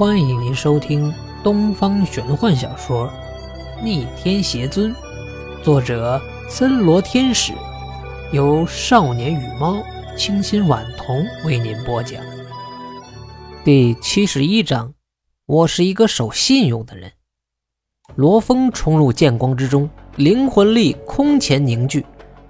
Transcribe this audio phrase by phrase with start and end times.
[0.00, 1.12] 欢迎您收听
[1.44, 3.06] 东方玄幻小说
[3.84, 4.90] 《逆天邪尊》，
[5.62, 7.52] 作者森罗天使，
[8.32, 9.76] 由少年与猫
[10.16, 12.18] 清新晚童为您播讲。
[13.62, 14.94] 第七十一章，
[15.44, 17.12] 我是一个守信用的人。
[18.14, 19.86] 罗峰冲入剑光之中，
[20.16, 22.06] 灵魂力空前凝聚，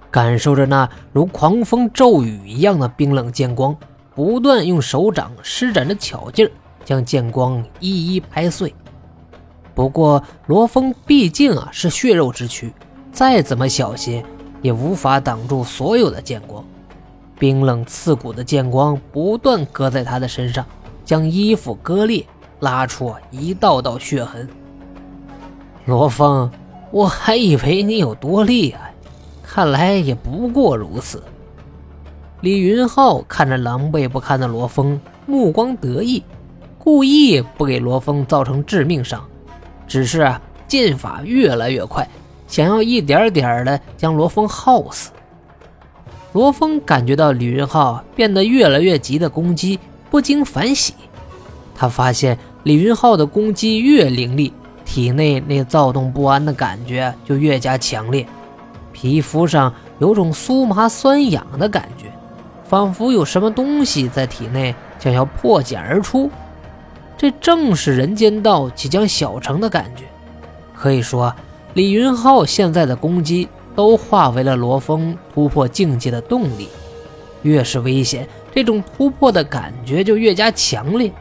[0.09, 3.75] 感受着那如狂风骤雨一样的冰冷剑光，
[4.15, 6.51] 不断用手掌施展着巧劲儿，
[6.83, 8.73] 将剑光一一拍碎。
[9.73, 12.73] 不过罗峰毕竟啊是血肉之躯，
[13.11, 14.23] 再怎么小心
[14.61, 16.63] 也无法挡住所有的剑光。
[17.39, 20.65] 冰冷刺骨的剑光不断割在他的身上。
[21.03, 22.25] 将衣服割裂，
[22.61, 24.47] 拉出一道道血痕。
[25.83, 26.49] 罗峰，
[26.89, 28.93] 我还以为你有多厉害，
[29.43, 31.21] 看来也不过如此。
[32.39, 36.23] 李云浩看着狼狈不堪的罗峰，目光得意，
[36.83, 39.23] 故意不给罗峰造成致命伤，
[39.87, 42.07] 只是啊，剑法越来越快，
[42.47, 45.11] 想要一点点的将罗峰耗死。
[46.33, 49.79] 罗峰感觉到李云浩变得越来越急的攻击。
[50.09, 50.95] 不禁反喜，
[51.75, 54.51] 他发现李云浩的攻击越凌厉，
[54.83, 58.25] 体内那躁动不安的感觉就越加强烈，
[58.91, 62.07] 皮肤上有种酥麻酸痒的感觉，
[62.65, 66.29] 仿佛有什么东西在体内想要破茧而出。
[67.21, 70.05] 这正是人间道即将小成的感觉。
[70.73, 71.31] 可以说，
[71.75, 76.67] 李云浩现在的攻击都化为了罗峰突破境界的动力。
[77.43, 78.27] 越是危险。
[78.51, 81.13] 这种突破的感觉就越加强烈，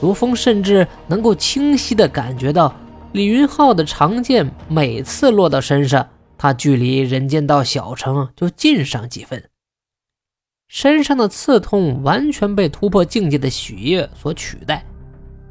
[0.00, 2.74] 罗峰甚至能够清晰地感觉到
[3.12, 9.44] 李云浩的长剑每次落到身上，他距离人间道小成就近上几分。
[10.68, 14.82] 身上的刺痛完全被突破境界的喜悦所取代，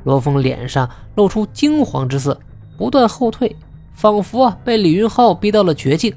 [0.08, 2.40] 罗峰脸上露出惊慌之色，
[2.78, 3.54] 不断后退，
[3.94, 6.16] 仿佛啊被李云浩逼到了绝境，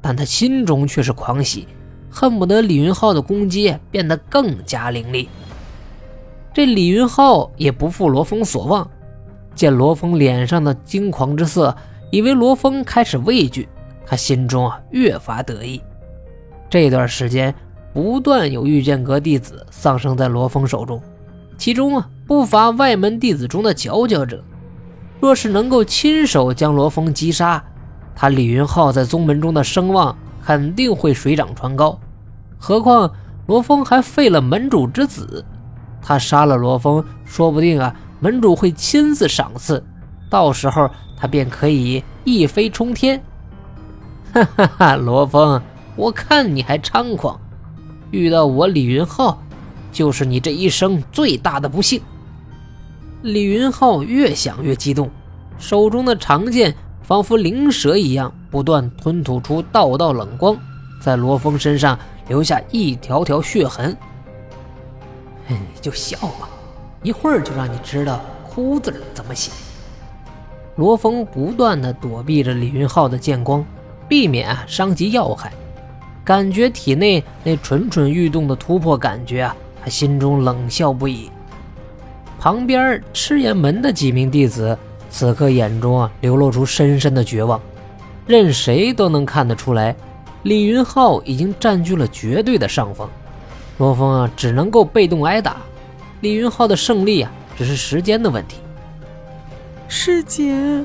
[0.00, 1.68] 但他心中却是狂喜。
[2.10, 5.28] 恨不得李云浩的攻击变得更加凌厉。
[6.54, 8.90] 这李云浩也不负罗峰所望，
[9.54, 11.76] 见罗峰脸上的惊狂之色，
[12.10, 13.68] 以为罗峰开始畏惧，
[14.06, 15.82] 他心中啊越发得意。
[16.70, 17.54] 这段时间
[17.92, 20.98] 不断有御剑阁弟子丧生在罗峰手中，
[21.56, 24.42] 其中啊不乏外门弟子中的佼佼者。
[25.20, 27.62] 若是能够亲手将罗峰击杀，
[28.14, 31.98] 他李云浩在宗门中的声望肯定会水涨船高。
[32.58, 33.10] 何况
[33.46, 35.44] 罗峰还废了门主之子，
[36.02, 39.82] 他杀了罗峰，说不定啊，门主会亲自赏赐，
[40.28, 43.22] 到时候他便可以一飞冲天。
[44.34, 45.60] 哈哈哈，罗峰，
[45.96, 47.40] 我看你还猖狂，
[48.10, 49.42] 遇到我李云浩，
[49.96, 51.98] 就是你这一生最大的不幸。
[53.22, 55.10] 李云浩越想越激动，
[55.58, 60.54] 手中的长剑仿佛灵蛇一样，不断吞吐出道道冷光，
[61.00, 61.98] 在罗峰身上。
[62.28, 63.96] 留下一条条血痕，
[65.46, 66.48] 你就笑吧，
[67.04, 68.20] 一会儿就让你知道
[68.50, 69.52] “哭”字怎么写。
[70.74, 73.64] 罗峰不断的躲避着李云浩的剑光，
[74.08, 75.52] 避免伤及要害。
[76.24, 79.56] 感觉体内那蠢蠢欲动的突破感觉啊，
[79.86, 81.30] 他心中冷笑不已。
[82.40, 84.76] 旁边赤焰门的几名弟子
[85.08, 87.60] 此刻眼中啊流露出深深的绝望，
[88.26, 89.94] 任谁都能看得出来。
[90.42, 93.08] 李云浩已经占据了绝对的上风，
[93.78, 95.58] 罗峰啊只能够被动挨打。
[96.20, 98.56] 李云浩的胜利啊只是时间的问题。
[99.86, 100.84] 师姐，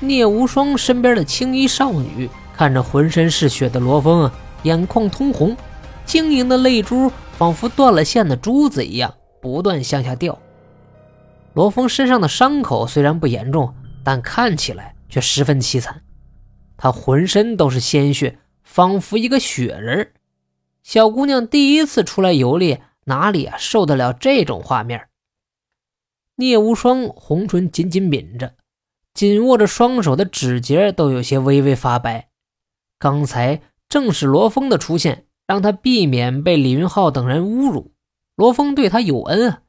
[0.00, 4.32] 聂无双身边的青衣少女看着浑身是血的罗峰啊，
[4.64, 5.56] 眼眶通红，
[6.04, 10.36] 晶莹的泪珠仿佛断了线的珠子一样不断向下掉。
[11.54, 13.72] 罗峰身上的伤口虽然不严重，
[14.02, 16.02] 但看起来却十分凄惨，
[16.76, 18.40] 他浑身都是鲜血。
[18.64, 20.12] 仿佛一个雪人
[20.82, 25.06] 小姑娘第一次出来游历，哪里啊受得了这种画面？
[26.34, 28.56] 聂无双红唇紧紧抿着，
[29.14, 32.28] 紧握着双手的指节都有些微微发白。
[32.98, 37.92] 刚才正是罗峰的出现，让他避免被李云浩等人侮辱。
[38.36, 39.62] 罗峰对他有恩啊，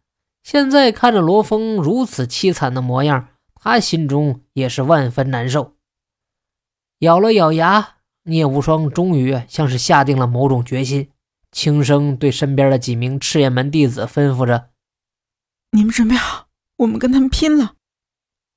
[0.44, 5.74] 现在看着罗峰如此凄惨的模样，他心中也是万分难受。
[7.00, 7.96] 咬了咬牙。
[8.24, 11.10] 聂无双终于像是下定了某种决心，
[11.52, 14.70] 轻声对身边的几名赤焰门弟子吩咐着
[15.72, 16.48] ：“你们准备好，
[16.78, 17.76] 我们跟他们拼了。”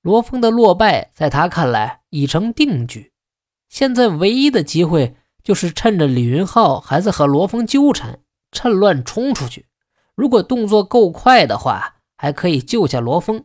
[0.03, 3.13] 罗峰的落败在他看来已成定局，
[3.71, 9.67] 现在唯一的机会就是趁着李云浩还在和罗峰纠缠，趁乱冲出去。
[10.15, 13.45] 如果动作够快的话，还可以救下罗峰。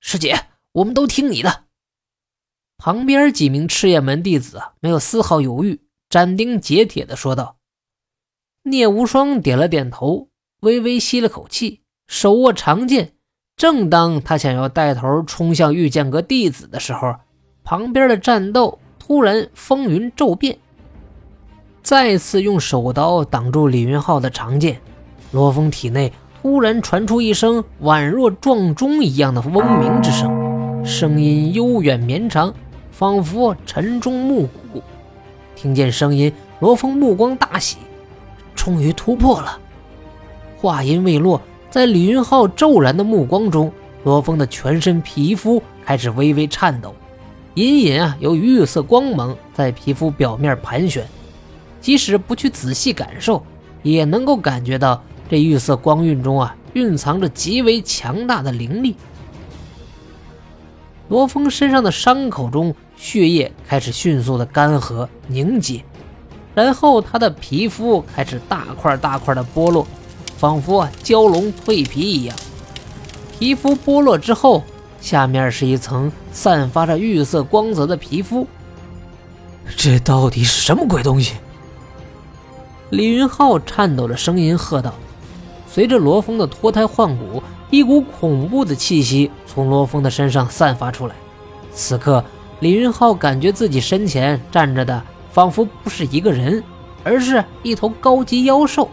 [0.00, 1.64] 师姐，我们都听你的。
[2.76, 7.56] 旁边几名赤焰门弟子没有丝毫犹豫，斩钉截铁地说道。
[8.62, 10.28] 聂无双点了点头，
[10.60, 13.14] 微微吸了口气，手握长剑。
[13.56, 17.16] 正当他想要带头冲向御剑阁弟子的时候，
[17.64, 18.78] 旁边的战斗
[19.08, 20.58] 突然风云骤变，
[21.82, 24.78] 再次用手刀挡住李云浩的长剑。
[25.32, 26.12] 罗峰体内
[26.42, 32.52] 突然传出一声宛若撞钟一样的嗡鸣之声，声音悠远绵长，
[32.90, 34.82] 仿佛晨钟暮鼓。
[35.56, 37.78] 听见声音，罗峰目光大喜，
[38.54, 39.58] 终于突破了。
[40.58, 41.40] 话音未落。
[41.70, 43.72] 在李云浩骤然的目光中，
[44.04, 46.94] 罗峰的全身皮肤开始微微颤抖，
[47.58, 51.04] 隐隐啊有玉色光芒在皮肤表面盘旋，
[51.80, 53.44] 即使不去仔细感受，
[53.82, 58.94] 也能够感觉到这玉色光晕中啊蕴藏着极为强大的灵力。
[61.08, 65.82] 罗峰身上的伤口中血液开始迅速的干涸凝结，
[66.54, 69.84] 然后他的皮肤开始大块大块的剥落。
[70.36, 72.36] 仿佛蛟龙蜕皮一样，
[73.36, 74.62] 皮肤剥落之后，
[75.00, 78.46] 下面是一层散发着玉色光泽的皮肤。
[79.76, 81.34] 这到底是什么鬼东西？
[82.90, 84.94] 李云浩颤抖着声音喝道。
[85.70, 91.14] 随着罗峰的脱胎换骨，一股恐怖的气息从罗峰的身上散发出来。
[91.72, 92.24] 此刻，
[92.60, 96.64] 李云浩感觉自己身前站着的仿佛不是一个人，
[97.04, 98.88] 而是一头高级妖兽。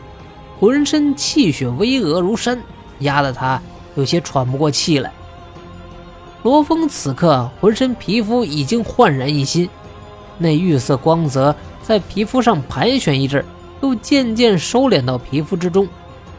[0.59, 2.61] 浑身气血巍峨如山，
[2.99, 3.61] 压得他
[3.95, 5.11] 有些喘不过气来。
[6.45, 9.67] 罗峰此刻浑身皮肤已经焕然一新，
[10.37, 13.43] 那玉色光泽在皮肤上盘旋一阵，
[13.81, 15.87] 又渐渐收敛到皮肤之中，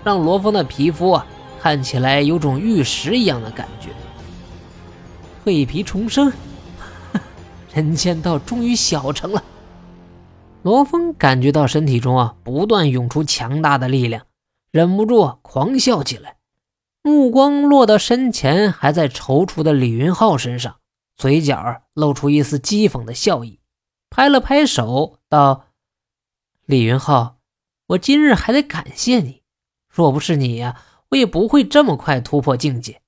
[0.05, 1.27] 让罗峰的皮肤啊
[1.61, 3.89] 看起来有种玉石一样的感觉。
[5.45, 6.33] 蜕皮重生，
[7.75, 9.43] 人间道终于小成了。
[10.63, 14.23] 罗峰感觉到身体中啊不断涌出强大的力量，
[14.71, 16.36] 忍不住狂笑起来，
[17.07, 20.81] 目光落到身前还在踌躇的李云浩身上，
[21.17, 23.61] 嘴角露出一丝讥讽的笑意，
[24.11, 25.69] 拍了拍手道
[26.67, 27.39] ：“李云浩，
[27.87, 29.45] 我今日还得感谢你，
[29.89, 33.01] 若不是你呀，我也不会这么快突破境界。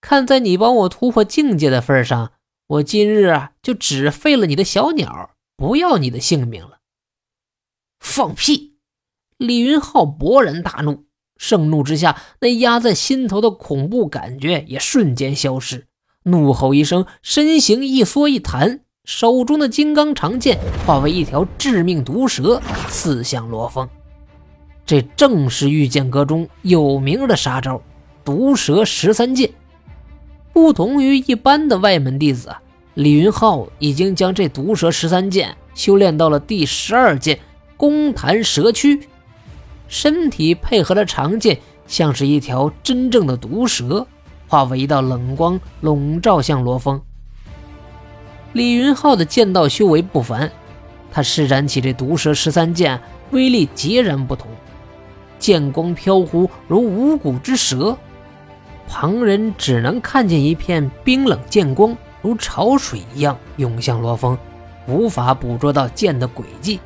[0.00, 2.34] 看在你帮我突破境界的份上，
[2.68, 6.78] 我今日啊就只废了你的小鸟，不要你的性命了。”
[7.98, 8.78] 放屁！
[9.36, 11.06] 李云浩勃然大怒，
[11.42, 15.88] 盛怒之下，那压在心头的恐怖感觉也瞬间消失。
[16.22, 20.56] 怒吼一声，身形一缩一弹，手中的金刚长剑
[20.86, 23.88] 化为一条致命毒蛇，刺向罗峰。
[24.86, 27.82] 这正是御剑阁中有名的杀招——
[28.24, 29.50] 毒蛇十三剑。
[30.52, 32.54] 不同于一般的外门弟子，
[32.94, 37.40] 李云浩已经将这毒蛇十三剑修炼到了第十二剑。
[37.76, 39.08] 弓弹蛇躯，
[39.92, 44.06] 身体配合了长剑，像是一条真正的毒蛇，
[44.48, 46.98] 化为一道冷光笼罩向罗峰。
[48.54, 50.50] 李云浩的剑道修为不凡，
[51.10, 52.98] 他施展起这毒蛇十三剑，
[53.32, 54.48] 威力截然不同，
[55.38, 57.94] 剑光飘忽如无骨之蛇，
[58.88, 64.38] 旁人只能看见一片冰冷剑光如潮水一样涌向罗峰，
[64.88, 66.80] 无法捕捉到剑的轨迹。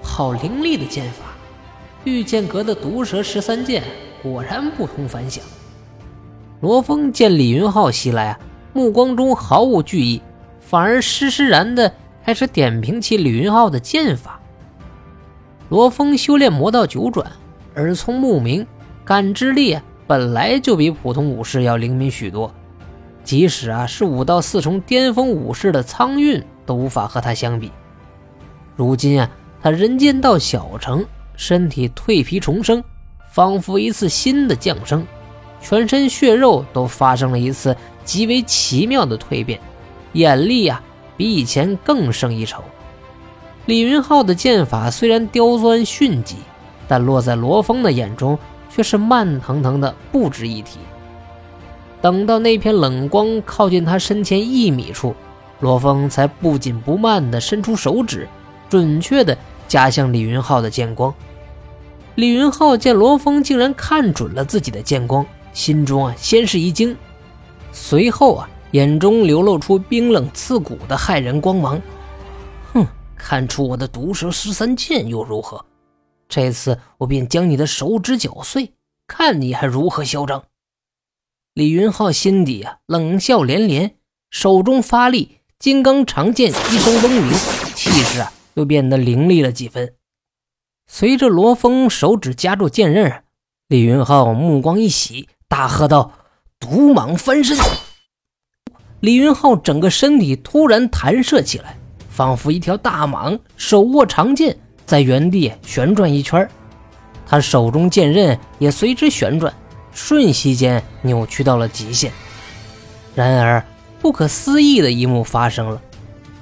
[0.00, 1.25] 好凌厉的剑法！
[2.06, 3.82] 御剑阁的毒蛇十三剑
[4.22, 5.44] 果然不同凡响。
[6.60, 8.38] 罗峰见李云浩袭来啊，
[8.72, 10.22] 目光中毫无惧意，
[10.60, 11.92] 反而施施然的
[12.24, 14.40] 开始点评起李云浩的剑法。
[15.68, 17.30] 罗峰修炼魔道九转，
[17.74, 18.64] 耳聪目明，
[19.04, 22.54] 感知力本来就比普通武士要灵敏许多，
[23.24, 27.72] 即使啊是武道四重巅峰武士的苍运都无法和他相比。
[28.76, 29.28] 如今啊。
[29.62, 31.04] 他人间道小成，
[31.36, 32.82] 身体蜕皮重生，
[33.30, 35.06] 仿佛一次新的降生，
[35.60, 39.60] 全身血肉都发生了一次极为奇妙的蜕变，
[40.14, 40.82] 眼力啊
[41.16, 42.64] 比以前更胜一筹。
[43.66, 46.36] 李云浩的剑法虽然刁钻迅疾，
[46.88, 48.38] 但落在罗峰的眼中
[48.70, 50.78] 却是慢腾腾的不值一提。
[52.00, 55.14] 等到那片冷光靠近他身前一米处，
[55.60, 58.26] 罗峰才不紧不慢地伸出手指，
[58.70, 59.36] 准确的。
[59.68, 61.12] 夹向李云浩的剑光，
[62.16, 66.96] 李云浩见罗峰竟然看准了自己的剑光，心中啊先是一惊，
[67.72, 71.78] 随后啊眼中流露出冰冷刺骨的骇人光芒。
[72.72, 72.86] 哼，
[73.18, 75.62] 看出我的毒蛇十三剑又如何？
[76.26, 78.72] 这次我便将你的手指绞碎，
[79.06, 80.42] 看你还如何嚣张！
[81.52, 83.96] 李云浩心底啊冷笑连连，
[84.30, 87.30] 手中发力，金刚长剑一声嗡鸣，
[87.74, 89.95] 气势啊又变得凌厉了几分。
[90.88, 93.22] 随着罗峰手指夹住剑刃，
[93.68, 96.12] 李云浩目光一喜，大喝道
[96.60, 97.56] ：“毒蟒翻身！”
[99.00, 101.76] 李云浩整个身体突然弹射起来，
[102.08, 106.48] 仿佛一条大蟒，手握长剑，在原地旋转一圈。
[107.26, 109.52] 他手中剑刃也随之旋转，
[109.92, 112.12] 瞬息间扭曲到了极限。
[113.14, 113.62] 然而，
[114.00, 115.82] 不可思议的一幕发生了：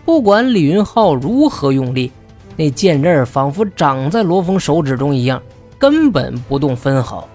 [0.05, 2.13] 不管李云浩如何用力，
[2.57, 5.43] 那剑刃仿佛长在罗峰手指中一样，
[5.79, 7.29] 根本不动分毫。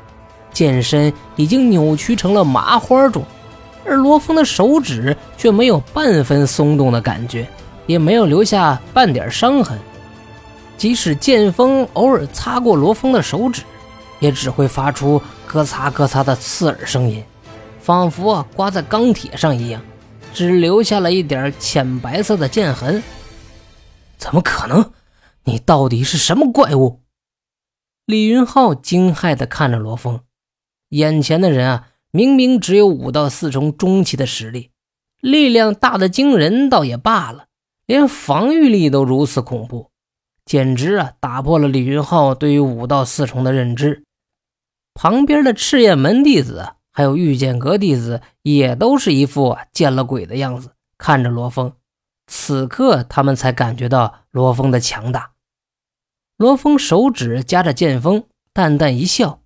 [0.51, 3.23] 剑身已经扭曲成了麻花状，
[3.85, 7.47] 而罗峰的手指却没有半分松动的感觉，
[7.85, 9.77] 也没有留下半点伤痕。
[10.75, 13.63] 即使剑锋偶尔擦过罗峰的手指，
[14.19, 17.23] 也只会发出咯嚓咯嚓的刺耳声音，
[17.81, 19.81] 仿佛啊刮在钢铁上一样，
[20.33, 23.03] 只留下了一点浅白色的剑痕。
[24.17, 24.83] 怎么可能？
[25.45, 27.01] 你到底是什么怪物？
[28.05, 30.21] 李云浩惊骇地看着罗峰，
[30.89, 34.71] 眼前的人啊，明明只有五到四重中期的实力，
[35.19, 37.45] 力量大的惊人倒也罢了，
[37.85, 39.91] 连防御力都如此恐怖，
[40.43, 44.03] 简直啊，打破了李云浩对于五到四重的认知。
[44.95, 51.73] 旁边的赤焰门弟子还有御剑阁弟子也都是一副见了鬼的样子，看着罗峰。
[52.27, 55.33] 此刻，他们才感觉到罗峰的强大。
[56.37, 59.43] 罗峰手指夹着剑锋，淡淡一笑：“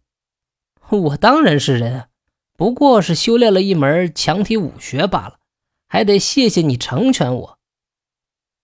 [0.89, 2.09] 我当然是人，
[2.55, 5.39] 不过是修炼了一门强体武学罢了，
[5.87, 7.59] 还得谢谢你成全我。”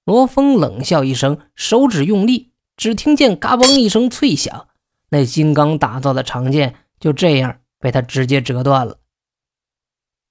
[0.06, 4.68] 罗峰冷笑一声，手指用力，只听见“嘎嘣”一声脆响，
[5.10, 9.00] 那金刚打造的长剑就这样被他直接折断了。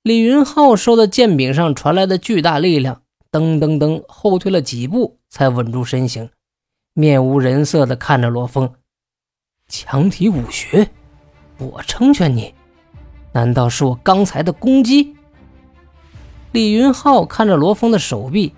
[0.02, 3.02] 李云浩受到剑柄上传来的巨大力量。
[3.30, 6.30] 噔噔噔，后退了几步，才稳住身形，
[6.94, 8.72] 面无人色地看着罗峰。
[9.66, 10.88] 强体武学，
[11.58, 12.54] 我成全你？
[13.32, 15.14] 难道是我刚才的攻击？
[16.52, 18.54] 李云浩看着罗峰的手臂，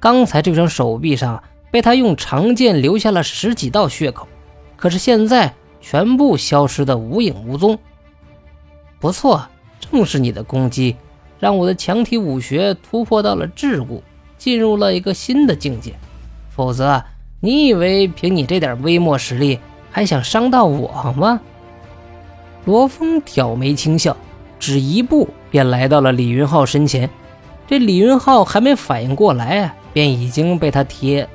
[0.00, 4.26] 刚才这双手臂上被他用长剑留下了十几道血口，
[4.74, 7.78] 可是现在全部消失的无影无踪。
[8.98, 9.48] 不错，
[9.78, 10.96] 正是你的攻击，
[11.38, 14.00] 让我的强体武学突破到了桎梏。
[14.38, 15.94] 进入了一个新的境界，
[16.48, 17.02] 否则
[17.40, 19.58] 你以为凭你这点微末实力
[19.90, 21.40] 还想伤到我吗？
[22.64, 24.16] 罗峰挑眉轻笑，
[24.60, 27.10] 只一步便来到了李云浩身前。
[27.66, 31.28] 这李云浩还没反应过来，便已经被他贴，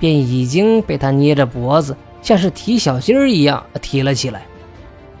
[0.00, 4.42] 便已经被他捏着脖子，像是提小鸡儿一样提了起来。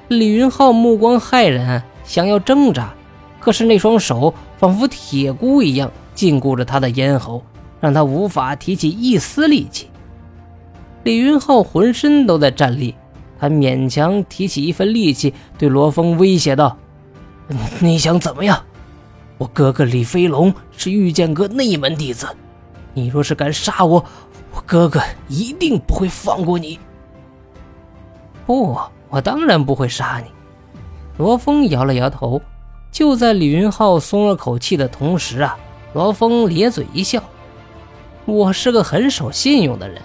[0.08, 2.92] 李云浩目光骇然，想要挣扎，
[3.40, 5.90] 可是那双手仿佛铁箍一样。
[6.12, 7.42] 禁锢着他的咽喉，
[7.80, 9.88] 让他无法提起一丝力气。
[11.02, 12.94] 李云浩浑身都在战栗，
[13.38, 16.76] 他勉强提起一份力气，对罗峰威胁道
[17.80, 18.62] ：“你想怎么样？
[19.38, 22.28] 我哥哥李飞龙是御剑阁内门弟子，
[22.92, 24.04] 你若是敢杀我，
[24.52, 26.78] 我哥哥一定不会放过你。
[28.44, 28.78] ”“不，
[29.08, 30.30] 我当然不会杀你。”
[31.16, 32.42] 罗峰摇了摇头。
[32.92, 35.56] 就在李云浩松了口气的同时啊。
[35.92, 37.22] 罗峰咧嘴一笑
[38.24, 40.00] ：“我是个很守信用的人，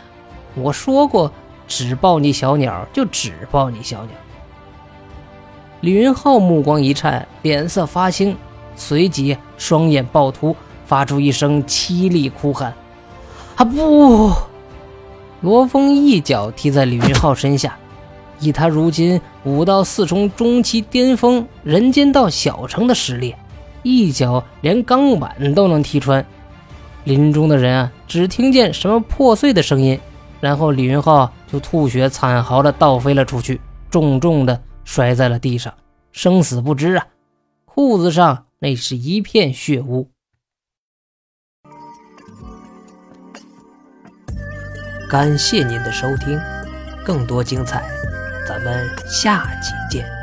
[0.56, 1.32] 我说过，
[1.68, 4.16] 只抱你小鸟就只抱你小鸟。”
[5.82, 8.36] 李云浩目光一颤，脸色发青，
[8.76, 10.56] 随即双眼暴突，
[10.88, 12.74] 发出一声凄厉哭喊
[13.58, 14.32] ：“啊不！”
[15.42, 17.78] 罗峰一脚踢在李云浩身下，
[18.40, 23.36] 以他如今五到四重中期巅峰人间道小成的实力。
[23.84, 26.26] 一脚连钢板都能踢穿，
[27.04, 30.00] 林中的人啊，只听见什么破碎的声音，
[30.42, 33.62] 然后李云浩就吐血惨嚎的倒飞了出去，
[33.92, 35.72] 重重的摔在了地上，
[36.12, 37.06] 生死不知啊！
[37.66, 40.10] 裤子上那是一片血污。
[45.08, 46.40] 感谢您的收听，
[47.06, 47.84] 更多精彩，
[48.46, 50.15] 咱们下期见。